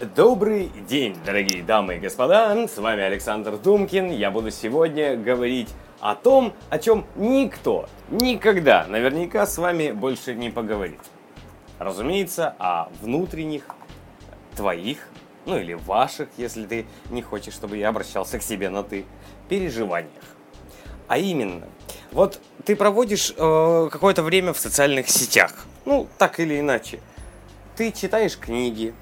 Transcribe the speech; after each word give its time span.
Добрый 0.00 0.72
день, 0.88 1.16
дорогие 1.24 1.62
дамы 1.62 1.96
и 1.96 1.98
господа, 2.00 2.66
с 2.66 2.78
вами 2.78 3.04
Александр 3.04 3.56
Думкин. 3.56 4.10
Я 4.10 4.32
буду 4.32 4.50
сегодня 4.50 5.16
говорить 5.16 5.68
о 6.00 6.16
том, 6.16 6.52
о 6.68 6.80
чем 6.80 7.06
никто 7.14 7.88
никогда 8.10 8.88
наверняка 8.88 9.46
с 9.46 9.56
вами 9.56 9.92
больше 9.92 10.34
не 10.34 10.50
поговорит. 10.50 10.98
Разумеется, 11.78 12.56
о 12.58 12.88
внутренних 13.02 13.66
твоих, 14.56 14.98
ну 15.46 15.58
или 15.58 15.74
ваших, 15.74 16.28
если 16.38 16.66
ты 16.66 16.86
не 17.10 17.22
хочешь, 17.22 17.54
чтобы 17.54 17.76
я 17.76 17.90
обращался 17.90 18.40
к 18.40 18.42
себе 18.42 18.70
на 18.70 18.82
ты, 18.82 19.04
переживаниях. 19.48 20.24
А 21.06 21.18
именно, 21.18 21.68
вот 22.10 22.40
ты 22.64 22.74
проводишь 22.74 23.32
э, 23.36 23.88
какое-то 23.92 24.24
время 24.24 24.54
в 24.54 24.58
социальных 24.58 25.08
сетях, 25.08 25.52
ну 25.84 26.08
так 26.18 26.40
или 26.40 26.58
иначе. 26.58 26.98
Ты 27.76 27.92
читаешь 27.92 28.36
книги, 28.36 28.92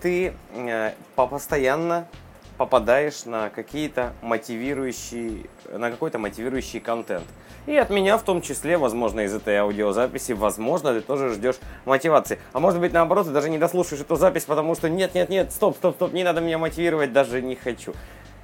ты 0.00 0.34
э, 0.54 0.92
постоянно 1.14 2.06
попадаешь 2.56 3.24
на 3.24 3.50
какие-то 3.50 4.12
мотивирующие, 4.22 5.46
на 5.70 5.90
какой-то 5.90 6.18
мотивирующий 6.18 6.80
контент. 6.80 7.26
И 7.66 7.76
от 7.76 7.90
меня 7.90 8.16
в 8.16 8.22
том 8.22 8.42
числе, 8.42 8.78
возможно, 8.78 9.20
из 9.20 9.34
этой 9.34 9.56
аудиозаписи, 9.56 10.32
возможно, 10.32 10.94
ты 10.94 11.00
тоже 11.00 11.34
ждешь 11.34 11.56
мотивации. 11.84 12.38
А 12.52 12.60
может 12.60 12.80
быть, 12.80 12.92
наоборот, 12.92 13.26
ты 13.26 13.32
даже 13.32 13.50
не 13.50 13.58
дослушаешь 13.58 14.00
эту 14.02 14.16
запись, 14.16 14.44
потому 14.44 14.74
что 14.74 14.88
нет, 14.88 15.14
нет, 15.14 15.28
нет, 15.28 15.52
стоп, 15.52 15.76
стоп, 15.76 15.96
стоп, 15.96 16.12
не 16.12 16.22
надо 16.22 16.40
меня 16.40 16.58
мотивировать, 16.58 17.12
даже 17.12 17.42
не 17.42 17.56
хочу. 17.56 17.92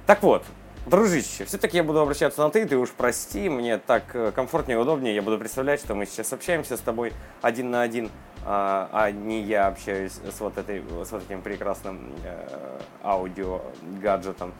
Так 0.05 0.21
вот, 0.23 0.43
Дружище, 0.85 1.45
все-таки 1.45 1.77
я 1.77 1.83
буду 1.83 2.01
обращаться 2.01 2.41
на 2.41 2.49
ты, 2.49 2.65
ты 2.65 2.75
уж 2.75 2.89
прости, 2.89 3.47
мне 3.47 3.77
так 3.77 4.03
э, 4.13 4.33
комфортнее 4.35 4.77
и 4.77 4.81
удобнее, 4.81 5.15
я 5.15 5.21
буду 5.21 5.39
представлять, 5.39 5.79
что 5.79 5.95
мы 5.95 6.05
сейчас 6.05 6.33
общаемся 6.33 6.75
с 6.75 6.81
тобой 6.81 7.13
один 7.41 7.71
на 7.71 7.83
один, 7.83 8.11
а, 8.45 8.89
а 8.91 9.11
не 9.11 9.41
я 9.41 9.67
общаюсь 9.67 10.13
с 10.13 10.39
вот, 10.39 10.57
этой, 10.57 10.81
с 10.81 11.11
вот 11.11 11.23
этим 11.23 11.41
прекрасным 11.41 12.13
э, 12.23 12.79
аудио 13.03 13.61
гаджетом. 14.01 14.53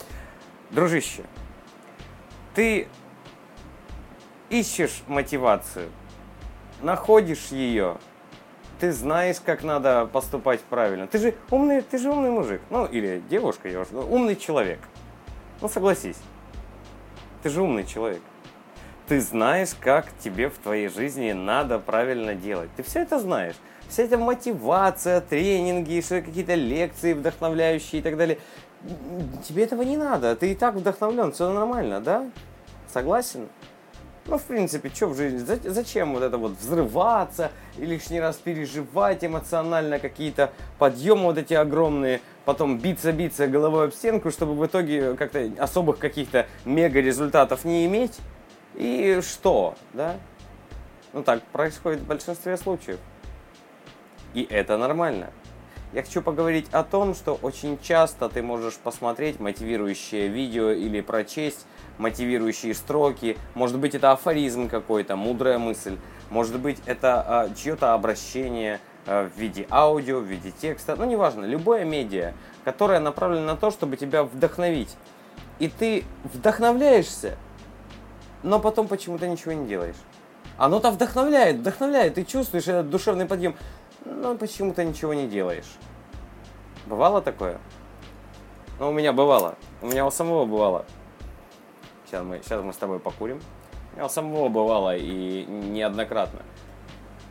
Дружище, 0.70 1.24
ты 2.56 2.88
ищешь 4.50 5.04
мотивацию, 5.08 5.90
находишь 6.82 7.48
ее, 7.48 7.98
ты 8.80 8.92
знаешь, 8.92 9.38
как 9.40 9.64
надо 9.64 10.06
поступать 10.06 10.62
правильно. 10.62 11.08
Ты 11.08 11.18
же 11.18 11.36
умный, 11.52 11.82
ты 11.82 11.98
же 11.98 12.10
умный 12.10 12.32
мужик, 12.32 12.62
ну 12.70 12.86
или 12.86 13.22
девушка, 13.30 13.70
я 13.70 13.82
уже, 13.82 13.96
умный 13.96 14.36
человек. 14.36 14.80
Ну 15.62 15.70
согласись, 15.70 16.18
ты 17.42 17.50
же 17.50 17.62
умный 17.62 17.86
человек. 17.86 18.22
Ты 19.08 19.20
знаешь, 19.20 19.76
как 19.80 20.08
тебе 20.20 20.50
в 20.50 20.58
твоей 20.58 20.88
жизни 20.88 21.34
надо 21.34 21.78
правильно 21.78 22.36
делать. 22.36 22.70
Ты 22.78 22.84
все 22.84 23.02
это 23.02 23.20
знаешь. 23.20 23.56
Вся 23.90 24.04
эта 24.04 24.18
мотивация, 24.18 25.22
тренинги, 25.22 26.02
какие-то 26.02 26.56
лекции 26.56 27.14
вдохновляющие 27.14 28.00
и 28.00 28.04
так 28.04 28.18
далее. 28.18 28.40
Тебе 29.48 29.64
этого 29.64 29.84
не 29.84 29.98
надо. 29.98 30.36
Ты 30.36 30.52
и 30.52 30.56
так 30.56 30.76
вдохновлен, 30.76 31.32
все 31.32 31.52
нормально, 31.52 32.02
да? 32.02 32.30
Согласен? 32.92 33.48
Ну, 34.26 34.38
в 34.38 34.44
принципе, 34.44 34.90
что 34.90 35.08
в 35.08 35.18
жизни? 35.18 35.40
Зачем 35.40 36.14
вот 36.14 36.24
это 36.24 36.38
вот 36.38 36.54
взрываться 36.54 37.52
и 37.78 37.86
лишний 37.86 38.22
раз 38.22 38.38
переживать 38.38 39.24
эмоционально 39.24 40.00
какие-то 40.00 40.52
подъемы 40.80 41.24
вот 41.24 41.38
эти 41.38 41.54
огромные, 41.54 42.22
потом 42.46 42.80
биться-биться 42.80 43.48
головой 43.48 43.88
об 43.88 43.94
стенку, 43.94 44.32
чтобы 44.32 44.54
в 44.54 44.66
итоге 44.66 45.16
как-то 45.16 45.52
особых 45.60 46.00
каких-то 46.00 46.48
мега 46.64 47.02
результатов 47.02 47.66
не 47.66 47.86
иметь? 47.86 48.18
И 48.76 49.20
что, 49.22 49.76
да? 49.92 50.16
Ну, 51.12 51.22
так 51.22 51.44
происходит 51.44 52.00
в 52.00 52.08
большинстве 52.08 52.56
случаев. 52.56 53.00
И 54.34 54.48
это 54.50 54.78
нормально. 54.78 55.32
Я 55.94 56.02
хочу 56.02 56.24
поговорить 56.24 56.68
о 56.72 56.84
том, 56.84 57.14
что 57.14 57.36
очень 57.42 57.78
часто 57.80 58.28
ты 58.28 58.42
можешь 58.42 58.76
посмотреть 58.76 59.40
мотивирующее 59.40 60.28
видео 60.28 60.72
или 60.72 61.02
прочесть 61.02 61.68
мотивирующие 61.98 62.74
строки, 62.74 63.38
может 63.54 63.78
быть 63.78 63.96
это 63.96 64.12
афоризм 64.12 64.70
какой-то, 64.70 65.16
мудрая 65.16 65.60
мысль, 65.60 65.98
может 66.30 66.60
быть 66.60 66.80
это 66.86 67.22
а, 67.22 67.50
чье-то 67.54 67.94
обращение 67.94 68.80
а, 69.06 69.30
в 69.30 69.38
виде 69.38 69.68
аудио, 69.70 70.20
в 70.20 70.24
виде 70.24 70.52
текста, 70.52 70.96
ну 70.96 71.06
неважно, 71.06 71.46
любое 71.46 71.86
медиа, 71.86 72.34
которое 72.64 73.00
направлено 73.00 73.46
на 73.46 73.56
то, 73.56 73.72
чтобы 73.72 73.98
тебя 73.98 74.24
вдохновить. 74.24 74.96
И 75.60 75.68
ты 75.68 76.04
вдохновляешься, 76.24 77.38
но 78.42 78.60
потом 78.60 78.88
почему-то 78.88 79.28
ничего 79.28 79.54
не 79.54 79.68
делаешь. 79.68 79.96
Оно-то 80.58 80.92
вдохновляет, 80.92 81.58
вдохновляет, 81.58 82.16
ты 82.16 82.24
чувствуешь 82.24 82.68
этот 82.68 82.90
душевный 82.90 83.26
подъем, 83.26 83.56
но 84.06 84.36
почему-то 84.36 84.84
ничего 84.84 85.14
не 85.14 85.28
делаешь. 85.28 85.78
Бывало 86.86 87.22
такое? 87.22 87.60
Ну, 88.80 88.90
у 88.90 88.92
меня 88.92 89.14
бывало. 89.14 89.56
У 89.82 89.88
меня 89.88 90.06
у 90.06 90.12
самого 90.12 90.46
бывало. 90.46 90.86
Сейчас 92.06 92.24
мы, 92.24 92.42
сейчас 92.44 92.64
мы 92.64 92.74
с 92.74 92.78
тобой 92.78 93.00
покурим. 93.00 93.42
У 93.92 93.96
меня 93.96 94.06
у 94.06 94.10
самого 94.10 94.50
бывало 94.50 94.96
и 94.96 95.46
неоднократно. 95.46 96.42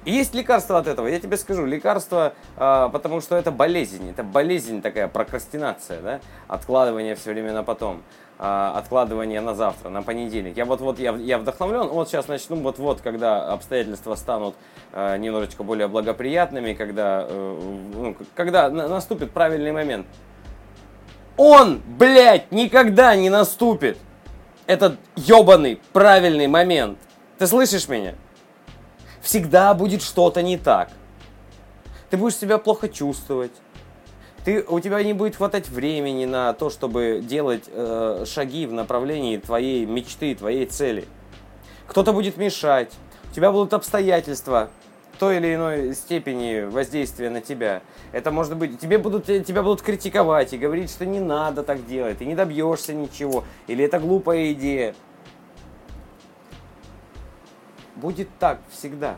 Есть 0.05 0.35
лекарство 0.35 0.79
от 0.79 0.89
этого, 0.89 1.07
я 1.07 1.21
тебе 1.21 1.37
скажу, 1.37 1.65
лекарство, 1.65 2.35
а, 2.57 2.89
потому 2.89 3.21
что 3.21 3.37
это 3.37 3.53
болезнь, 3.53 4.11
это 4.11 4.25
болезнь 4.25 4.83
такая, 4.83 5.07
прокрастинация, 5.07 6.01
да, 6.01 6.21
откладывание 6.49 7.15
все 7.15 7.31
время 7.31 7.53
на 7.53 7.63
потом, 7.63 8.03
а, 8.37 8.77
откладывание 8.77 9.41
на 9.41 9.55
завтра, 9.55 9.91
на 9.91 10.03
понедельник. 10.03 10.57
Я 10.57 10.65
вот-вот, 10.65 10.99
я, 10.99 11.13
я 11.13 11.39
вдохновлен, 11.39 11.87
вот 11.87 12.09
сейчас 12.09 12.27
начну, 12.27 12.57
вот-вот, 12.57 13.01
когда 13.01 13.53
обстоятельства 13.53 14.17
станут 14.17 14.57
а, 14.93 15.17
немножечко 15.19 15.63
более 15.63 15.87
благоприятными, 15.87 16.73
когда, 16.73 17.25
э, 17.29 17.79
ну, 17.95 18.17
когда 18.35 18.69
наступит 18.71 19.31
правильный 19.31 19.71
момент. 19.71 20.07
Он, 21.37 21.81
блядь, 21.87 22.51
никогда 22.51 23.15
не 23.15 23.31
наступит 23.31 23.99
этот 24.67 24.99
ебаный 25.15 25.81
правильный 25.93 26.49
момент. 26.49 26.99
Ты 27.39 27.47
слышишь 27.47 27.89
меня? 27.89 28.15
Всегда 29.23 29.73
будет 29.73 30.03
что-то 30.03 30.43
не 30.43 30.59
так. 30.59 30.91
Ты 32.11 32.17
будешь 32.17 32.37
себя 32.37 32.59
плохо 32.59 32.89
чувствовать. 32.89 33.53
Ты, 34.45 34.65
у 34.69 34.81
тебя 34.81 35.03
не 35.03 35.13
будет 35.13 35.37
хватать 35.37 35.69
времени 35.69 36.25
на 36.25 36.53
то, 36.53 36.69
чтобы 36.69 37.23
делать 37.23 37.65
э, 37.69 38.25
шаги 38.27 38.67
в 38.67 38.73
направлении 38.73 39.37
твоей 39.37 39.87
мечты, 39.87 40.35
твоей 40.35 40.67
цели. 40.67 41.07
Кто-то 41.87 42.13
будет 42.13 42.37
мешать. 42.37 42.93
У 43.31 43.35
тебя 43.35 43.53
будут 43.53 43.73
обстоятельства, 43.73 44.71
той 45.21 45.37
или 45.37 45.55
иной 45.55 45.95
степени 45.95 46.69
воздействия 46.69 47.31
на 47.31 47.41
тебя. 47.41 47.83
Это 48.11 48.33
может 48.33 48.57
быть, 48.57 48.81
тебе 48.81 48.99
будут, 48.99 49.27
тебя 49.27 49.63
будут 49.63 49.81
критиковать 49.81 50.53
и 50.53 50.59
говорить, 50.59 50.91
что 50.91 51.07
не 51.07 51.21
надо 51.21 51.63
так 51.63 51.87
делать, 51.87 52.19
ты 52.19 52.25
не 52.25 52.35
добьешься 52.35 52.93
ничего, 52.93 53.45
или 53.69 53.85
это 53.85 54.01
глупая 54.01 54.53
идея. 54.53 54.97
Будет 58.03 58.29
так 58.41 58.59
всегда. 58.73 59.15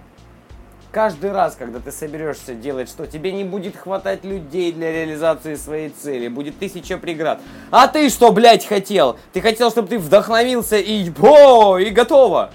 Каждый 0.92 1.32
раз, 1.32 1.56
когда 1.56 1.80
ты 1.80 1.90
соберешься 1.90 2.54
делать 2.54 2.90
что, 2.90 3.06
тебе 3.06 3.32
не 3.32 3.42
будет 3.42 3.76
хватать 3.76 4.24
людей 4.24 4.72
для 4.72 4.92
реализации 4.92 5.54
своей 5.54 5.88
цели. 5.88 6.28
Будет 6.28 6.58
тысяча 6.58 6.98
преград. 6.98 7.40
А 7.70 7.88
ты 7.88 8.10
что, 8.10 8.30
блядь, 8.30 8.66
хотел? 8.66 9.18
Ты 9.32 9.40
хотел, 9.40 9.70
чтобы 9.70 9.88
ты 9.88 9.98
вдохновился 9.98 10.76
и... 10.76 11.10
О, 11.18 11.78
и 11.78 11.88
готово. 11.88 12.52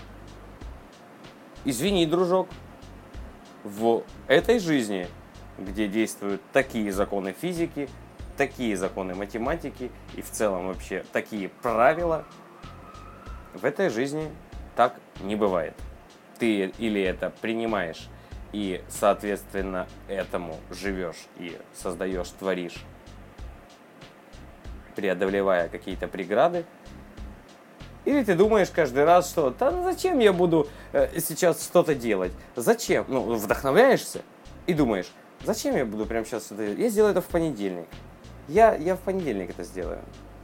Извини, 1.66 2.06
дружок 2.06 2.47
в 3.63 4.03
этой 4.28 4.59
жизни, 4.59 5.07
где 5.57 5.88
действуют 5.88 6.41
такие 6.53 6.91
законы 6.91 7.34
физики, 7.34 7.90
такие 8.38 8.78
законы 8.78 9.16
математики 9.16 9.91
и 10.16 10.22
в 10.22 10.29
целом 10.29 10.67
вообще 10.67 11.03
такие 11.11 11.50
правила, 11.50 12.23
в 13.56 13.66
этой 13.66 13.90
жизни 13.90 14.29
так 14.75 14.96
не 15.22 15.35
бывает. 15.35 15.73
Ты 16.39 16.72
или 16.77 17.01
это 17.01 17.31
принимаешь 17.41 18.07
и, 18.51 18.81
соответственно, 18.89 19.88
этому 20.07 20.55
живешь 20.72 21.27
и 21.38 21.57
создаешь, 21.73 22.29
творишь, 22.29 22.84
преодолевая 24.96 25.69
какие-то 25.69 26.08
преграды, 26.08 26.66
или 28.05 28.23
ты 28.23 28.35
думаешь 28.35 28.69
каждый 28.69 29.03
раз, 29.03 29.29
что 29.29 29.52
да 29.52 29.72
ну 29.72 29.84
зачем 29.84 30.19
я 30.19 30.34
буду 30.34 30.67
э, 30.93 31.19
сейчас 31.19 31.64
что-то 31.64 31.93
делать? 31.93 32.31
Зачем? 32.55 33.05
Ну, 33.08 33.35
вдохновляешься 33.35 34.22
и 34.66 34.73
думаешь, 34.73 35.11
зачем 35.43 35.75
я 35.75 35.85
буду 35.85 36.05
прямо 36.05 36.25
сейчас 36.25 36.46
что-то 36.46 36.64
делать? 36.64 36.79
Я 36.79 36.90
сделаю 36.90 37.11
это 37.11 37.22
в 37.22 37.28
понедельник. 37.28 37.85
Я, 38.47 38.73
я 38.75 38.96
в 38.96 38.99
понедельник 38.99 39.52
это 39.52 39.64
сделаю. 39.64 39.99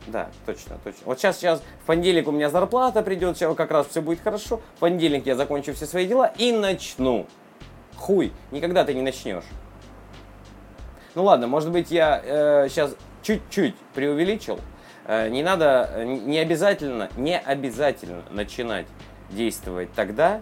Да, 0.07 0.29
точно, 0.45 0.77
точно. 0.83 1.01
Вот 1.05 1.19
сейчас, 1.19 1.37
сейчас 1.37 1.63
в 1.83 1.85
понедельник 1.85 2.27
у 2.27 2.31
меня 2.31 2.49
зарплата 2.49 3.01
придет, 3.01 3.37
сейчас 3.37 3.55
как 3.55 3.71
раз 3.71 3.87
все 3.87 4.01
будет 4.01 4.21
хорошо. 4.21 4.61
В 4.75 4.79
понедельник 4.79 5.25
я 5.25 5.35
закончу 5.35 5.73
все 5.73 5.85
свои 5.85 6.05
дела 6.05 6.31
и 6.37 6.51
начну. 6.51 7.25
Хуй, 7.97 8.31
никогда 8.51 8.83
ты 8.83 8.93
не 8.93 9.01
начнешь. 9.01 9.45
Ну 11.15 11.23
ладно, 11.23 11.47
может 11.47 11.71
быть 11.71 11.91
я 11.91 12.21
э, 12.23 12.67
сейчас 12.69 12.95
чуть-чуть 13.23 13.75
преувеличил, 13.93 14.59
Э, 15.05 15.29
не 15.29 15.43
надо, 15.43 15.89
э, 15.93 16.03
не 16.03 16.39
обязательно, 16.39 17.09
не 17.15 17.37
обязательно 17.37 18.23
начинать 18.31 18.87
действовать 19.29 19.89
тогда, 19.93 20.41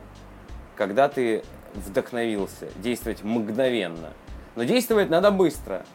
когда 0.75 1.09
ты 1.09 1.43
вдохновился, 1.73 2.69
действовать 2.77 3.23
мгновенно. 3.23 4.13
Но 4.55 4.63
действовать 4.63 5.09
надо 5.09 5.31
быстро. 5.31 5.85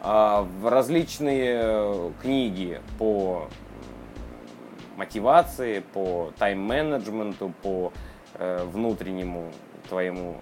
А, 0.00 0.42
в 0.42 0.68
различные 0.68 1.60
э, 1.60 2.10
книги 2.22 2.80
по 2.98 3.48
мотивации, 4.96 5.80
по 5.80 6.32
тайм-менеджменту, 6.38 7.52
по 7.62 7.92
э, 8.34 8.64
внутреннему 8.64 9.50
твоему 9.88 10.36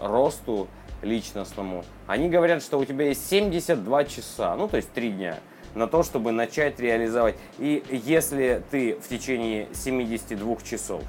э, 0.00 0.06
росту 0.06 0.68
личностному. 1.02 1.84
Они 2.08 2.28
говорят, 2.28 2.62
что 2.62 2.78
у 2.78 2.84
тебя 2.84 3.06
есть 3.06 3.28
72 3.28 4.04
часа, 4.04 4.56
ну 4.56 4.66
то 4.66 4.78
есть 4.78 4.90
3 4.92 5.12
дня, 5.12 5.38
на 5.74 5.86
то, 5.86 6.02
чтобы 6.02 6.32
начать 6.32 6.80
реализовать. 6.80 7.36
И 7.58 7.84
если 7.90 8.62
ты 8.70 8.94
в 8.94 9.08
течение 9.08 9.68
72 9.74 10.56
часов 10.64 11.02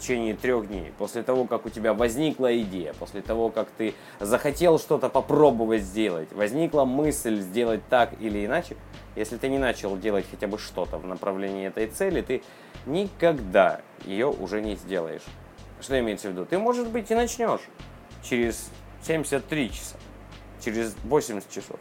в 0.00 0.02
течение 0.02 0.34
трех 0.34 0.68
дней, 0.68 0.92
после 0.96 1.22
того, 1.22 1.44
как 1.44 1.66
у 1.66 1.68
тебя 1.68 1.92
возникла 1.92 2.58
идея, 2.62 2.94
после 2.94 3.20
того, 3.20 3.50
как 3.50 3.68
ты 3.76 3.94
захотел 4.18 4.78
что-то 4.78 5.10
попробовать 5.10 5.82
сделать, 5.82 6.32
возникла 6.32 6.86
мысль 6.86 7.40
сделать 7.40 7.82
так 7.90 8.14
или 8.18 8.46
иначе, 8.46 8.76
если 9.14 9.36
ты 9.36 9.48
не 9.48 9.58
начал 9.58 9.98
делать 9.98 10.24
хотя 10.30 10.46
бы 10.46 10.58
что-то 10.58 10.96
в 10.96 11.06
направлении 11.06 11.66
этой 11.66 11.86
цели, 11.86 12.22
ты 12.22 12.42
никогда 12.86 13.82
ее 14.06 14.28
уже 14.28 14.62
не 14.62 14.76
сделаешь. 14.76 15.22
Что 15.82 16.00
имеется 16.00 16.28
в 16.28 16.32
виду? 16.32 16.46
Ты, 16.46 16.58
может 16.58 16.88
быть, 16.88 17.10
и 17.10 17.14
начнешь 17.14 17.60
через 18.22 18.70
73 19.02 19.70
часа, 19.70 19.96
через 20.64 20.96
80 21.04 21.50
часов, 21.50 21.78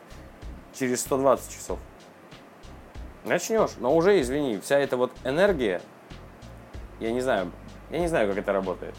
через 0.77 0.99
120 1.01 1.53
часов. 1.53 1.79
Начнешь, 3.23 3.71
но 3.79 3.95
уже, 3.95 4.19
извини, 4.19 4.57
вся 4.57 4.77
эта 4.77 4.97
вот 4.97 5.13
энергия, 5.23 5.81
я 6.99 7.11
не 7.11 7.21
знаю, 7.21 7.51
я 7.91 7.99
не 7.99 8.07
знаю, 8.07 8.27
как 8.29 8.37
это 8.37 8.53
работает. 8.53 8.95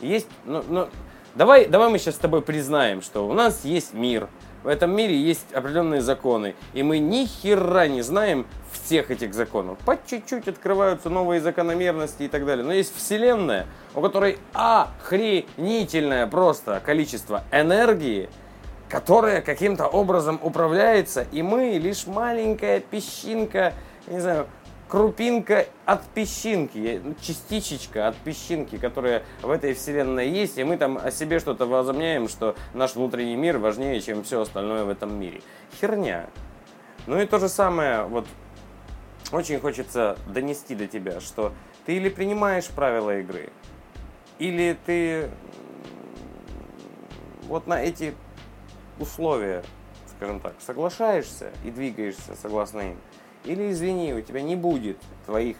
Есть, 0.00 0.28
ну, 0.44 0.62
ну, 0.68 0.88
давай, 1.34 1.66
давай 1.66 1.90
мы 1.90 1.98
сейчас 1.98 2.16
с 2.16 2.18
тобой 2.18 2.42
признаем, 2.42 3.02
что 3.02 3.26
у 3.28 3.32
нас 3.32 3.64
есть 3.64 3.94
мир, 3.94 4.28
в 4.64 4.66
этом 4.66 4.94
мире 4.94 5.16
есть 5.16 5.52
определенные 5.52 6.00
законы, 6.00 6.56
и 6.74 6.82
мы 6.82 6.98
ни 6.98 7.26
хера 7.26 7.86
не 7.86 8.02
знаем 8.02 8.46
всех 8.72 9.10
этих 9.10 9.32
законов. 9.32 9.78
По 9.78 9.96
чуть-чуть 9.96 10.48
открываются 10.48 11.10
новые 11.10 11.40
закономерности 11.40 12.24
и 12.24 12.28
так 12.28 12.44
далее. 12.44 12.64
Но 12.64 12.72
есть 12.72 12.94
вселенная, 12.96 13.66
у 13.94 14.00
которой 14.00 14.38
охренительное 14.52 16.26
просто 16.26 16.82
количество 16.84 17.44
энергии, 17.52 18.28
которая 18.88 19.42
каким-то 19.42 19.86
образом 19.86 20.40
управляется, 20.42 21.26
и 21.30 21.42
мы 21.42 21.78
лишь 21.78 22.06
маленькая 22.06 22.80
песчинка, 22.80 23.74
не 24.08 24.20
знаю, 24.20 24.48
крупинка 24.88 25.66
от 25.84 26.02
песчинки, 26.08 27.00
ну, 27.04 27.14
частичечка 27.20 28.08
от 28.08 28.16
песчинки, 28.16 28.78
которая 28.78 29.22
в 29.42 29.50
этой 29.50 29.74
вселенной 29.74 30.28
есть, 30.28 30.58
и 30.58 30.64
мы 30.64 30.76
там 30.76 30.98
о 30.98 31.10
себе 31.10 31.38
что-то 31.38 31.66
возомняем, 31.66 32.28
что 32.28 32.56
наш 32.74 32.94
внутренний 32.94 33.36
мир 33.36 33.58
важнее, 33.58 34.00
чем 34.00 34.24
все 34.24 34.40
остальное 34.40 34.84
в 34.84 34.88
этом 34.88 35.18
мире. 35.18 35.42
Херня. 35.80 36.28
Ну 37.06 37.20
и 37.20 37.26
то 37.26 37.38
же 37.38 37.48
самое, 37.48 38.04
вот 38.04 38.26
очень 39.30 39.60
хочется 39.60 40.18
донести 40.26 40.74
до 40.74 40.86
тебя, 40.86 41.20
что 41.20 41.52
ты 41.84 41.96
или 41.96 42.08
принимаешь 42.08 42.66
правила 42.68 43.18
игры, 43.18 43.50
или 44.38 44.76
ты 44.86 45.30
вот 47.42 47.66
на 47.66 47.82
эти 47.82 48.14
условия, 48.98 49.62
скажем 50.16 50.40
так, 50.40 50.54
соглашаешься 50.60 51.50
и 51.64 51.70
двигаешься 51.70 52.34
согласно 52.40 52.80
им, 52.80 52.98
или 53.44 53.70
извини, 53.70 54.12
у 54.14 54.20
тебя 54.20 54.42
не 54.42 54.56
будет 54.56 54.98
твоих 55.26 55.56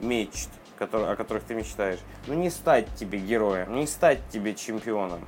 мечт, 0.00 0.48
которые, 0.76 1.10
о 1.10 1.16
которых 1.16 1.44
ты 1.44 1.54
мечтаешь. 1.54 2.00
Ну 2.26 2.34
не 2.34 2.50
стать 2.50 2.86
тебе 2.96 3.18
героем, 3.18 3.74
не 3.76 3.86
стать 3.86 4.18
тебе 4.30 4.54
чемпионом. 4.54 5.26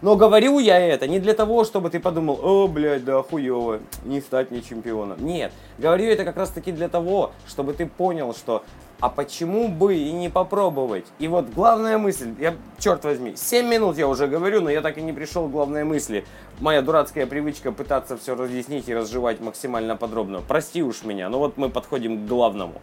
Но 0.00 0.14
говорю 0.14 0.60
я 0.60 0.78
это 0.78 1.08
не 1.08 1.18
для 1.18 1.34
того, 1.34 1.64
чтобы 1.64 1.90
ты 1.90 1.98
подумал, 1.98 2.38
о, 2.40 2.68
блядь, 2.68 3.04
да 3.04 3.20
хуево, 3.22 3.80
не 4.04 4.20
стать 4.20 4.50
мне 4.50 4.62
чемпионом. 4.62 5.24
Нет, 5.24 5.52
говорю 5.76 6.04
это 6.04 6.24
как 6.24 6.36
раз 6.36 6.50
таки 6.50 6.70
для 6.70 6.88
того, 6.88 7.32
чтобы 7.48 7.72
ты 7.72 7.86
понял, 7.86 8.32
что 8.32 8.62
а 9.00 9.08
почему 9.08 9.68
бы 9.68 9.96
и 9.96 10.10
не 10.12 10.28
попробовать? 10.28 11.06
И 11.18 11.28
вот 11.28 11.48
главная 11.50 11.98
мысль, 11.98 12.34
я, 12.38 12.56
черт 12.78 13.04
возьми, 13.04 13.34
7 13.36 13.66
минут 13.68 13.96
я 13.96 14.08
уже 14.08 14.26
говорю, 14.26 14.60
но 14.60 14.70
я 14.70 14.80
так 14.80 14.98
и 14.98 15.02
не 15.02 15.12
пришел 15.12 15.46
к 15.46 15.52
главной 15.52 15.84
мысли. 15.84 16.24
Моя 16.58 16.82
дурацкая 16.82 17.26
привычка 17.26 17.70
пытаться 17.70 18.16
все 18.16 18.34
разъяснить 18.34 18.88
и 18.88 18.94
разжевать 18.94 19.40
максимально 19.40 19.96
подробно. 19.96 20.40
Прости 20.46 20.82
уж 20.82 21.04
меня, 21.04 21.28
но 21.28 21.38
вот 21.38 21.56
мы 21.56 21.68
подходим 21.68 22.24
к 22.24 22.28
главному. 22.28 22.82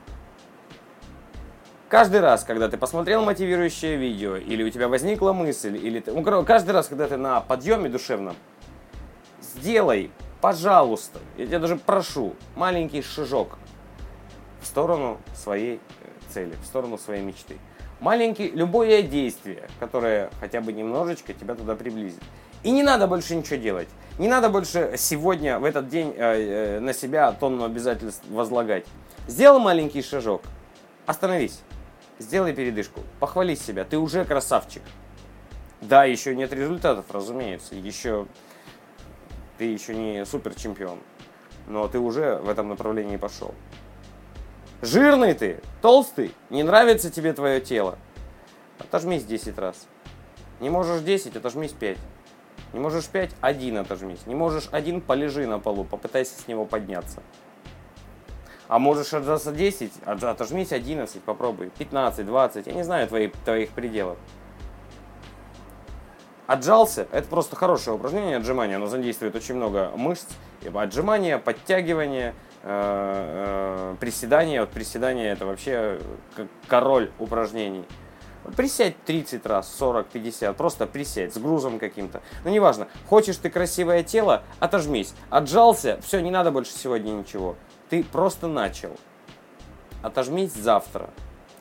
Каждый 1.90 2.22
раз, 2.22 2.44
когда 2.44 2.70
ты 2.70 2.78
посмотрел 2.78 3.24
мотивирующее 3.24 3.98
видео, 3.98 4.38
или 4.38 4.64
у 4.64 4.70
тебя 4.70 4.88
возникла 4.88 5.34
мысль, 5.34 5.78
или 5.78 6.00
ты, 6.00 6.14
ну, 6.14 6.24
каждый 6.44 6.72
раз, 6.72 6.88
когда 6.88 7.08
ты 7.08 7.18
на 7.18 7.42
подъеме 7.42 7.90
душевном, 7.90 8.36
сделай, 9.42 10.12
пожалуйста, 10.42 11.20
я 11.38 11.46
тебя 11.46 11.60
даже 11.60 11.76
прошу, 11.76 12.36
маленький 12.56 13.02
шажок 13.02 13.58
в 14.66 14.68
сторону 14.68 15.20
своей 15.36 15.80
цели, 16.34 16.56
в 16.62 16.66
сторону 16.66 16.98
своей 16.98 17.22
мечты. 17.22 17.58
Маленький, 18.00 18.50
любое 18.50 19.04
действие, 19.04 19.70
которое 19.80 20.32
хотя 20.40 20.60
бы 20.60 20.74
немножечко 20.74 21.34
тебя 21.34 21.54
туда 21.54 21.76
приблизит. 21.76 22.22
И 22.64 22.72
не 22.72 22.82
надо 22.82 23.06
больше 23.06 23.36
ничего 23.36 23.58
делать. 23.58 23.88
Не 24.18 24.28
надо 24.28 24.50
больше 24.50 24.96
сегодня, 24.98 25.60
в 25.60 25.66
этот 25.66 25.88
день, 25.88 26.14
э, 26.18 26.78
э, 26.78 26.80
на 26.80 26.94
себя 26.94 27.32
тонну 27.32 27.64
обязательств 27.64 28.24
возлагать. 28.28 28.86
Сделай 29.28 29.62
маленький 29.62 30.02
шажок. 30.02 30.42
Остановись. 31.06 31.62
Сделай 32.18 32.54
передышку. 32.54 33.02
Похвались 33.20 33.64
себя. 33.64 33.86
Ты 33.86 34.00
уже 34.00 34.26
красавчик. 34.26 34.82
Да, 35.82 36.06
еще 36.06 36.36
нет 36.36 36.52
результатов, 36.54 37.06
разумеется. 37.12 37.76
Еще 37.76 38.26
ты 39.60 39.66
еще 39.66 39.94
не 39.94 40.26
супер 40.26 40.56
чемпион. 40.56 41.00
Но 41.68 41.88
ты 41.88 42.00
уже 42.00 42.38
в 42.38 42.50
этом 42.50 42.70
направлении 42.70 43.18
пошел. 43.18 43.54
Жирный 44.86 45.34
ты, 45.34 45.62
толстый, 45.82 46.32
не 46.52 46.62
нравится 46.62 47.10
тебе 47.10 47.34
твое 47.34 47.60
тело. 47.60 47.98
Отожмись 48.78 49.24
10 49.24 49.58
раз. 49.58 49.88
Не 50.60 50.70
можешь 50.70 51.02
10, 51.02 51.36
отожмись 51.36 51.72
5. 51.72 51.98
Не 52.74 52.80
можешь 52.80 53.08
5, 53.08 53.32
один 53.42 53.80
отожмись. 53.80 54.28
Не 54.28 54.36
можешь 54.36 54.70
один, 54.72 55.02
полежи 55.02 55.48
на 55.48 55.58
полу, 55.58 55.86
попытайся 55.86 56.40
с 56.40 56.48
него 56.48 56.66
подняться. 56.66 57.24
А 58.68 58.78
можешь 58.78 59.12
отжаться 59.12 59.52
10, 59.52 59.92
отожмись 60.06 60.72
11, 60.72 61.20
попробуй. 61.24 61.72
15, 61.80 62.24
20, 62.24 62.68
я 62.68 62.74
не 62.74 62.84
знаю 62.84 63.08
твоих, 63.08 63.32
твоих 63.44 63.72
пределов. 63.72 64.20
Отжался, 66.46 67.08
это 67.12 67.28
просто 67.28 67.56
хорошее 67.56 67.96
упражнение, 67.96 68.38
отжимания, 68.38 68.76
оно 68.76 68.86
задействует 68.86 69.36
очень 69.36 69.56
много 69.56 69.92
мышц. 69.96 70.28
Отжимания, 70.76 71.40
подтягивания, 71.40 72.36
приседания. 74.00 74.62
Вот 74.62 74.72
приседания 74.72 75.32
это 75.32 75.46
вообще 75.46 76.00
король 76.68 77.12
упражнений. 77.20 77.86
Присядь 78.58 78.96
30 79.06 79.46
раз, 79.46 79.74
40, 79.76 80.08
50, 80.08 80.56
просто 80.56 80.86
присядь 80.86 81.34
с 81.34 81.38
грузом 81.38 81.80
каким-то. 81.80 82.22
Ну, 82.44 82.52
неважно, 82.52 82.88
хочешь 83.08 83.38
ты 83.38 83.50
красивое 83.50 84.04
тело, 84.04 84.44
отожмись. 84.60 85.16
Отжался, 85.32 86.00
все, 86.04 86.20
не 86.22 86.30
надо 86.30 86.52
больше 86.52 86.72
сегодня 86.72 87.12
ничего. 87.12 87.56
Ты 87.90 88.04
просто 88.04 88.48
начал. 88.48 88.92
Отожмись 90.04 90.54
завтра. 90.54 91.10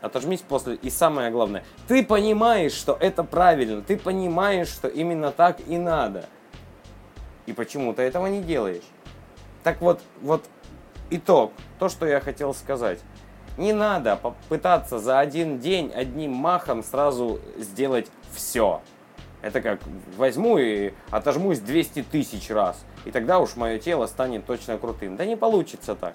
Отожмись 0.03 0.43
после. 0.43 0.75
И 0.77 0.91
самое 0.91 1.31
главное, 1.31 1.65
ты 1.89 2.05
понимаешь, 2.05 2.73
что 2.73 2.97
это 3.01 3.25
правильно. 3.25 3.81
Ты 3.81 3.97
понимаешь, 3.97 4.69
что 4.69 4.89
именно 4.89 5.33
так 5.33 5.67
и 5.67 5.79
надо. 5.79 6.27
И 7.47 7.55
почему 7.55 7.95
ты 7.95 8.03
этого 8.03 8.27
не 8.27 8.43
делаешь. 8.43 8.85
Так 9.63 9.81
вот, 9.81 10.03
вот 10.21 10.45
Итог, 11.17 11.53
то, 11.79 11.89
что 11.89 12.07
я 12.07 12.19
хотел 12.19 12.53
сказать. 12.55 12.99
Не 13.57 13.73
надо 13.73 14.17
попытаться 14.17 14.99
за 14.99 15.21
один 15.21 15.61
день 15.61 15.93
одним 15.95 16.33
махом 16.33 16.83
сразу 16.83 17.39
сделать 17.57 18.09
все. 18.33 18.81
Это 19.41 19.61
как 19.61 19.79
возьму 20.17 20.59
и 20.59 20.93
отожмусь 21.11 21.61
200 21.61 22.03
тысяч 22.03 22.51
раз, 22.51 22.85
и 23.05 23.13
тогда 23.13 23.39
уж 23.39 23.55
мое 23.55 23.79
тело 23.79 24.07
станет 24.07 24.45
точно 24.45 24.77
крутым. 24.77 25.17
Да 25.17 25.25
не 25.25 25.37
получится 25.37 25.95
так. 25.95 26.15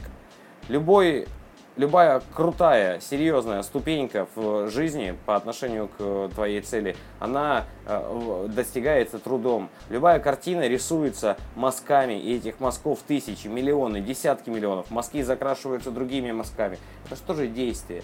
Любой 0.68 1.30
любая 1.76 2.22
крутая, 2.34 3.00
серьезная 3.00 3.64
ступенька 3.64 4.28
в 4.36 4.70
жизни 4.70 5.16
по 5.26 5.36
отношению 5.36 5.88
к 5.88 6.30
твоей 6.34 6.62
цели, 6.62 6.96
она 7.20 7.66
э, 7.86 8.48
достигается 8.50 9.20
трудом. 9.20 9.70
Любая 9.90 10.20
картина 10.20 10.68
рисуется 10.68 11.38
мазками, 11.56 12.20
и 12.20 12.38
этих 12.38 12.60
мазков 12.60 13.00
тысячи, 13.08 13.48
миллионы, 13.48 14.02
десятки 14.02 14.50
миллионов. 14.50 14.92
Мазки 14.92 15.22
закрашиваются 15.22 15.92
другими 15.92 16.32
мазками. 16.32 16.78
Это 17.06 17.16
что 17.16 17.34
же 17.34 17.48
действие? 17.48 18.04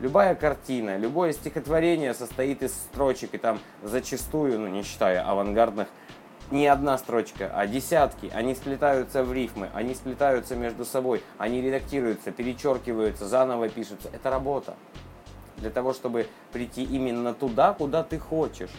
Любая 0.00 0.34
картина, 0.34 0.96
любое 0.96 1.32
стихотворение 1.32 2.12
состоит 2.12 2.62
из 2.64 2.72
строчек, 2.72 3.34
и 3.34 3.38
там 3.38 3.60
зачастую, 3.84 4.58
ну 4.58 4.66
не 4.66 4.82
считая 4.82 5.24
авангардных 5.24 5.86
не 6.50 6.66
одна 6.66 6.98
строчка, 6.98 7.50
а 7.54 7.66
десятки. 7.66 8.30
Они 8.34 8.54
сплетаются 8.54 9.24
в 9.24 9.32
рифмы, 9.32 9.70
они 9.74 9.94
сплетаются 9.94 10.56
между 10.56 10.84
собой, 10.84 11.22
они 11.38 11.62
редактируются, 11.62 12.30
перечеркиваются, 12.32 13.26
заново 13.26 13.68
пишутся. 13.68 14.08
Это 14.12 14.30
работа. 14.30 14.74
Для 15.56 15.70
того, 15.70 15.92
чтобы 15.92 16.26
прийти 16.52 16.82
именно 16.82 17.34
туда, 17.34 17.72
куда 17.72 18.02
ты 18.02 18.18
хочешь. 18.18 18.70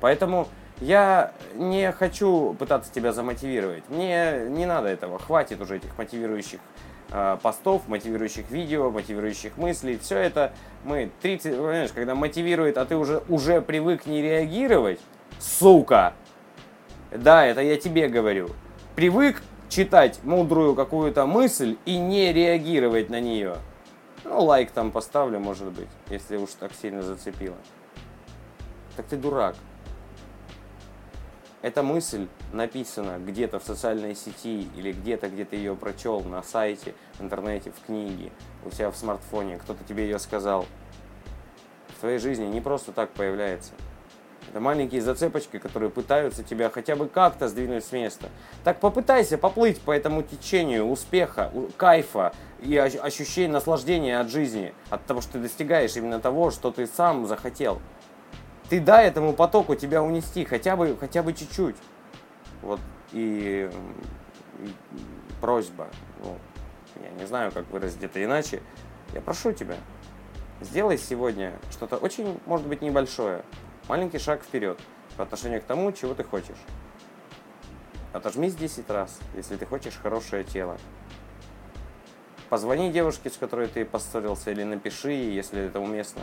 Поэтому 0.00 0.48
Я 0.80 1.32
не 1.54 1.92
хочу 1.92 2.54
пытаться 2.58 2.92
тебя 2.92 3.12
замотивировать. 3.12 3.84
Мне 3.88 4.46
не 4.48 4.66
надо 4.66 4.88
этого. 4.88 5.18
Хватит 5.18 5.60
уже 5.60 5.76
этих 5.76 5.96
мотивирующих 5.96 6.58
э, 7.10 7.38
постов, 7.40 7.86
мотивирующих 7.86 8.50
видео, 8.50 8.90
мотивирующих 8.90 9.56
мыслей. 9.56 9.98
Все 10.02 10.18
это 10.18 10.52
мы 10.84 11.10
30, 11.22 11.56
понимаешь, 11.56 11.92
когда 11.92 12.14
мотивирует, 12.16 12.76
а 12.76 12.84
ты 12.86 12.96
уже, 12.96 13.22
уже 13.28 13.60
привык 13.60 14.06
не 14.06 14.20
реагировать, 14.20 15.00
сука. 15.38 16.14
Да, 17.14 17.46
это 17.46 17.60
я 17.62 17.76
тебе 17.76 18.08
говорю. 18.08 18.50
Привык 18.96 19.40
читать 19.68 20.18
мудрую 20.24 20.74
какую-то 20.74 21.26
мысль 21.26 21.76
и 21.84 21.96
не 21.96 22.32
реагировать 22.32 23.08
на 23.08 23.20
нее. 23.20 23.56
Ну, 24.24 24.42
лайк 24.42 24.72
там 24.72 24.90
поставлю, 24.90 25.38
может 25.38 25.70
быть, 25.70 25.88
если 26.08 26.36
уж 26.36 26.50
так 26.58 26.72
сильно 26.74 27.02
зацепило. 27.02 27.56
Так 28.96 29.06
ты 29.06 29.16
дурак. 29.16 29.54
Эта 31.62 31.84
мысль 31.84 32.26
написана 32.52 33.18
где-то 33.18 33.60
в 33.60 33.64
социальной 33.64 34.16
сети 34.16 34.68
или 34.76 34.90
где-то, 34.90 35.28
где 35.28 35.44
ты 35.44 35.54
ее 35.54 35.76
прочел 35.76 36.20
на 36.20 36.42
сайте, 36.42 36.94
в 37.14 37.22
интернете, 37.22 37.70
в 37.70 37.86
книге, 37.86 38.32
у 38.64 38.72
себя 38.72 38.90
в 38.90 38.96
смартфоне, 38.96 39.58
кто-то 39.58 39.84
тебе 39.84 40.04
ее 40.04 40.18
сказал. 40.18 40.66
В 41.96 42.00
твоей 42.00 42.18
жизни 42.18 42.44
не 42.46 42.60
просто 42.60 42.90
так 42.90 43.10
появляется. 43.10 43.72
Это 44.54 44.60
маленькие 44.60 45.02
зацепочки, 45.02 45.58
которые 45.58 45.90
пытаются 45.90 46.44
тебя 46.44 46.70
хотя 46.70 46.94
бы 46.94 47.08
как-то 47.08 47.48
сдвинуть 47.48 47.84
с 47.84 47.90
места. 47.90 48.28
Так 48.62 48.78
попытайся 48.78 49.36
поплыть 49.36 49.80
по 49.80 49.90
этому 49.90 50.22
течению 50.22 50.84
успеха, 50.84 51.50
кайфа 51.76 52.32
и 52.60 52.76
ощущения 52.76 53.52
наслаждения 53.52 54.20
от 54.20 54.28
жизни, 54.28 54.72
от 54.90 55.04
того, 55.06 55.22
что 55.22 55.32
ты 55.32 55.38
достигаешь 55.40 55.96
именно 55.96 56.20
того, 56.20 56.52
что 56.52 56.70
ты 56.70 56.86
сам 56.86 57.26
захотел. 57.26 57.80
Ты 58.70 58.78
дай 58.78 59.08
этому 59.08 59.32
потоку 59.32 59.74
тебя 59.74 60.04
унести, 60.04 60.44
хотя 60.44 60.76
бы, 60.76 60.96
хотя 61.00 61.24
бы 61.24 61.32
чуть-чуть. 61.32 61.74
Вот 62.62 62.78
и, 63.10 63.68
и 64.60 64.68
просьба, 65.40 65.88
ну, 66.22 66.38
я 67.02 67.10
не 67.18 67.26
знаю, 67.26 67.50
как 67.50 67.68
выразить 67.72 68.04
это 68.04 68.22
иначе, 68.22 68.62
я 69.14 69.20
прошу 69.20 69.50
тебя, 69.50 69.74
сделай 70.60 70.96
сегодня 70.96 71.54
что-то 71.72 71.96
очень, 71.96 72.38
может 72.46 72.68
быть, 72.68 72.82
небольшое, 72.82 73.42
маленький 73.88 74.18
шаг 74.18 74.42
вперед 74.42 74.78
по 75.16 75.22
отношению 75.22 75.60
к 75.60 75.64
тому, 75.64 75.92
чего 75.92 76.14
ты 76.14 76.24
хочешь. 76.24 76.56
Отожмись 78.12 78.54
10 78.54 78.88
раз, 78.90 79.18
если 79.34 79.56
ты 79.56 79.66
хочешь 79.66 79.98
хорошее 80.00 80.44
тело. 80.44 80.78
Позвони 82.48 82.92
девушке, 82.92 83.30
с 83.30 83.36
которой 83.36 83.66
ты 83.66 83.84
поссорился, 83.84 84.50
или 84.50 84.62
напиши, 84.62 85.10
если 85.10 85.66
это 85.66 85.80
уместно 85.80 86.22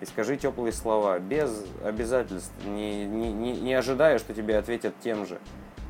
и 0.00 0.04
скажи 0.06 0.36
теплые 0.36 0.72
слова, 0.72 1.18
без 1.18 1.64
обязательств, 1.84 2.52
не, 2.64 3.04
не, 3.04 3.32
не, 3.32 3.52
не 3.60 3.74
ожидая, 3.74 4.18
что 4.18 4.32
тебе 4.32 4.56
ответят 4.58 4.94
тем 5.02 5.26
же. 5.26 5.38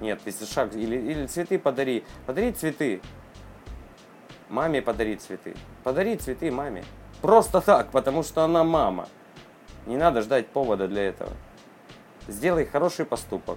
Нет, 0.01 0.21
если 0.25 0.45
шаг, 0.45 0.75
или, 0.75 0.97
или 0.97 1.27
цветы 1.27 1.59
подари, 1.59 2.05
подари 2.27 2.53
цветы. 2.53 3.01
Маме 4.49 4.81
подари 4.81 5.17
цветы. 5.17 5.55
Подари 5.85 6.17
цветы 6.17 6.51
маме. 6.51 6.85
Просто 7.21 7.61
так, 7.61 7.91
потому 7.91 8.23
что 8.23 8.45
она 8.45 8.65
мама. 8.65 9.09
Не 9.89 9.97
надо 9.97 10.21
ждать 10.21 10.49
повода 10.49 10.87
для 10.87 11.05
этого. 11.05 11.33
Сделай 12.29 12.67
хороший 12.67 13.07
поступок 13.07 13.57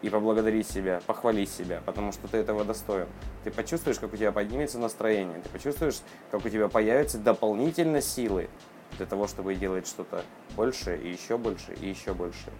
и 0.00 0.08
поблагодари 0.08 0.62
себя, 0.62 1.02
похвали 1.06 1.44
себя, 1.44 1.82
потому 1.84 2.10
что 2.12 2.26
ты 2.26 2.38
этого 2.38 2.64
достоин. 2.64 3.06
Ты 3.44 3.50
почувствуешь, 3.50 3.98
как 3.98 4.14
у 4.14 4.16
тебя 4.16 4.32
поднимется 4.32 4.78
настроение, 4.78 5.42
ты 5.42 5.50
почувствуешь, 5.50 6.00
как 6.30 6.42
у 6.46 6.48
тебя 6.48 6.68
появятся 6.68 7.18
дополнительно 7.18 8.00
силы 8.00 8.48
для 8.96 9.04
того, 9.04 9.26
чтобы 9.26 9.54
делать 9.54 9.86
что-то 9.86 10.24
больше 10.56 10.96
и 10.96 11.10
еще 11.10 11.36
больше 11.36 11.74
и 11.74 11.86
еще 11.86 12.14
больше. 12.14 12.50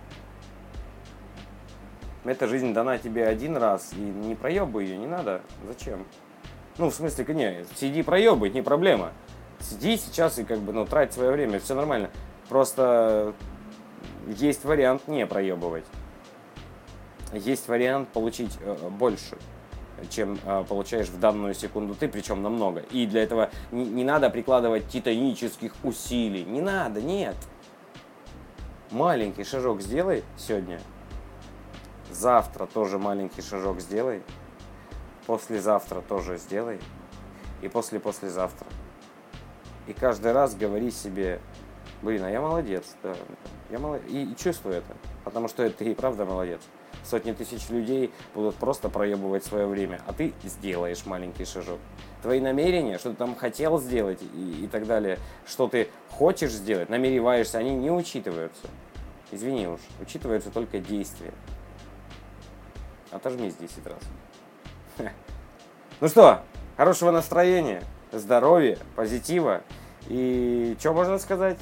Эта 2.26 2.46
жизнь 2.46 2.74
дана 2.74 2.98
тебе 2.98 3.26
один 3.26 3.56
раз, 3.56 3.94
и 3.94 4.00
не 4.00 4.34
проебывай 4.34 4.84
ее, 4.84 4.98
не 4.98 5.06
надо. 5.06 5.40
Зачем? 5.66 6.04
Ну, 6.76 6.90
в 6.90 6.94
смысле, 6.94 7.24
не, 7.34 7.64
сиди 7.74 8.02
проебывай, 8.02 8.50
не 8.50 8.60
проблема. 8.60 9.12
Сиди 9.60 9.96
сейчас 9.96 10.38
и 10.38 10.44
как 10.44 10.58
бы, 10.58 10.74
ну, 10.74 10.84
трать 10.84 11.14
свое 11.14 11.30
время, 11.30 11.58
все 11.58 11.74
нормально. 11.74 12.10
Просто 12.52 13.32
есть 14.26 14.62
вариант 14.66 15.08
не 15.08 15.26
проебывать. 15.26 15.86
Есть 17.32 17.66
вариант 17.66 18.10
получить 18.10 18.58
э, 18.60 18.90
больше 18.90 19.38
чем 20.10 20.38
э, 20.44 20.62
получаешь 20.68 21.08
в 21.08 21.18
данную 21.18 21.54
секунду 21.54 21.94
ты, 21.94 22.08
причем 22.08 22.42
намного. 22.42 22.80
И 22.90 23.06
для 23.06 23.22
этого 23.22 23.48
не, 23.70 23.86
не 23.86 24.04
надо 24.04 24.28
прикладывать 24.28 24.86
титанических 24.88 25.72
усилий. 25.82 26.44
Не 26.44 26.60
надо, 26.60 27.00
нет. 27.00 27.36
Маленький 28.90 29.44
шажок 29.44 29.80
сделай 29.80 30.22
сегодня. 30.36 30.78
Завтра 32.10 32.66
тоже 32.66 32.98
маленький 32.98 33.40
шажок 33.40 33.80
сделай. 33.80 34.22
Послезавтра 35.26 36.02
тоже 36.02 36.36
сделай. 36.36 36.80
И 37.62 37.68
после-послезавтра. 37.68 38.66
И 39.86 39.94
каждый 39.94 40.32
раз 40.32 40.54
говори 40.54 40.90
себе, 40.90 41.40
блин, 42.02 42.24
а 42.24 42.30
я 42.30 42.40
молодец, 42.40 42.96
да. 43.02 43.14
Я 43.70 43.78
молодец. 43.78 44.10
И, 44.10 44.24
и 44.24 44.36
чувствую 44.36 44.76
это. 44.76 44.94
Потому 45.24 45.48
что 45.48 45.68
ты 45.70 45.84
и 45.86 45.94
правда 45.94 46.24
молодец 46.24 46.60
сотни 47.04 47.32
тысяч 47.32 47.68
людей 47.68 48.12
будут 48.34 48.54
просто 48.56 48.88
проебывать 48.88 49.44
свое 49.44 49.66
время, 49.66 50.00
а 50.06 50.12
ты 50.12 50.32
сделаешь 50.44 51.04
маленький 51.06 51.44
шажок. 51.44 51.78
Твои 52.22 52.40
намерения, 52.40 52.98
что 52.98 53.10
ты 53.10 53.16
там 53.16 53.34
хотел 53.34 53.80
сделать 53.80 54.20
и, 54.22 54.64
и 54.64 54.68
так 54.68 54.86
далее, 54.86 55.18
что 55.46 55.68
ты 55.68 55.88
хочешь 56.10 56.52
сделать, 56.52 56.88
намереваешься, 56.88 57.58
они 57.58 57.74
не 57.74 57.90
учитываются. 57.90 58.68
Извини 59.30 59.66
уж, 59.66 59.80
учитываются 60.00 60.50
только 60.50 60.78
действия. 60.78 61.32
Отожмись 63.10 63.56
10 63.56 63.86
раз. 63.86 65.10
Ну 66.00 66.08
что, 66.08 66.42
хорошего 66.76 67.10
настроения, 67.10 67.82
здоровья, 68.12 68.78
позитива. 68.96 69.62
И 70.08 70.76
что 70.80 70.92
можно 70.92 71.18
сказать? 71.18 71.58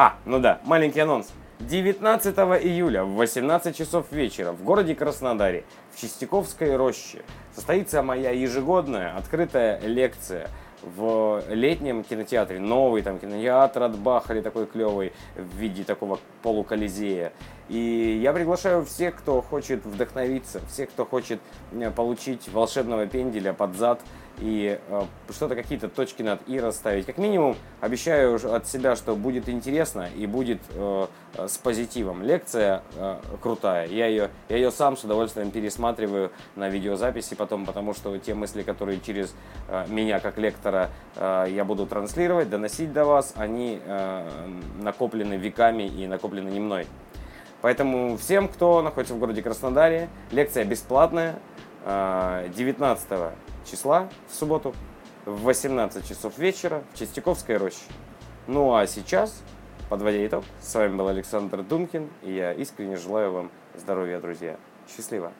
А, 0.00 0.14
ну 0.24 0.38
да, 0.38 0.60
маленький 0.62 1.00
анонс. 1.00 1.32
19 1.58 2.38
июля 2.62 3.02
в 3.02 3.16
18 3.16 3.76
часов 3.76 4.06
вечера 4.12 4.52
в 4.52 4.62
городе 4.62 4.94
Краснодаре 4.94 5.64
в 5.92 6.00
Чистяковской 6.00 6.76
роще 6.76 7.24
состоится 7.52 8.00
моя 8.04 8.30
ежегодная 8.30 9.16
открытая 9.16 9.80
лекция 9.80 10.50
в 10.82 11.42
летнем 11.48 12.04
кинотеатре. 12.04 12.60
Новый 12.60 13.02
там 13.02 13.18
кинотеатр 13.18 13.82
от 13.82 13.98
Бахали 13.98 14.40
такой 14.40 14.66
клевый 14.66 15.12
в 15.34 15.56
виде 15.56 15.82
такого 15.82 16.20
полуколизея. 16.42 17.32
И 17.68 18.20
я 18.22 18.32
приглашаю 18.32 18.84
всех, 18.84 19.16
кто 19.16 19.42
хочет 19.42 19.84
вдохновиться, 19.84 20.60
всех, 20.68 20.90
кто 20.90 21.04
хочет 21.06 21.40
э, 21.72 21.90
получить 21.90 22.48
волшебного 22.48 23.06
пенделя 23.06 23.52
под 23.52 23.74
зад 23.74 24.00
и 24.40 24.78
э, 24.88 25.02
что-то, 25.30 25.54
какие-то 25.54 25.88
точки 25.88 26.22
над 26.22 26.40
«и» 26.48 26.60
расставить. 26.60 27.06
Как 27.06 27.18
минимум, 27.18 27.56
обещаю 27.80 28.36
от 28.54 28.66
себя, 28.66 28.96
что 28.96 29.16
будет 29.16 29.48
интересно 29.48 30.08
и 30.16 30.26
будет 30.26 30.60
э, 30.70 31.06
с 31.46 31.58
позитивом. 31.58 32.22
Лекция 32.22 32.82
э, 32.96 33.16
крутая. 33.42 33.86
Я 33.86 34.06
ее, 34.06 34.30
я 34.48 34.56
ее 34.56 34.70
сам 34.70 34.96
с 34.96 35.04
удовольствием 35.04 35.50
пересматриваю 35.50 36.30
на 36.56 36.68
видеозаписи 36.68 37.34
потом, 37.34 37.66
потому 37.66 37.94
что 37.94 38.16
те 38.18 38.34
мысли, 38.34 38.62
которые 38.62 39.00
через 39.00 39.34
э, 39.68 39.86
меня 39.88 40.20
как 40.20 40.38
лектора 40.38 40.90
э, 41.16 41.46
я 41.50 41.64
буду 41.64 41.86
транслировать, 41.86 42.50
доносить 42.50 42.92
до 42.92 43.04
вас, 43.04 43.34
они 43.36 43.80
э, 43.84 44.28
накоплены 44.80 45.34
веками 45.34 45.84
и 45.84 46.06
накоплены 46.06 46.48
не 46.50 46.60
мной. 46.60 46.86
Поэтому 47.60 48.16
всем, 48.16 48.48
кто 48.48 48.82
находится 48.82 49.14
в 49.14 49.18
городе 49.18 49.42
Краснодаре, 49.42 50.08
лекция 50.30 50.64
бесплатная. 50.64 51.36
19 51.84 53.06
э, 53.10 53.30
числа 53.70 54.08
в 54.28 54.34
субботу 54.34 54.74
в 55.24 55.42
18 55.42 56.06
часов 56.06 56.38
вечера 56.38 56.82
в 56.92 56.98
Чистяковской 56.98 57.56
роще. 57.56 57.84
Ну 58.46 58.74
а 58.74 58.86
сейчас, 58.86 59.42
подводя 59.88 60.26
итог, 60.26 60.44
с 60.60 60.74
вами 60.74 60.96
был 60.96 61.08
Александр 61.08 61.62
Думкин, 61.62 62.08
и 62.22 62.32
я 62.32 62.52
искренне 62.52 62.96
желаю 62.96 63.32
вам 63.32 63.50
здоровья, 63.74 64.20
друзья. 64.20 64.56
Счастливо! 64.88 65.32